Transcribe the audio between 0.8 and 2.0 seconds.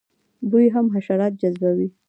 حشرات جذبوي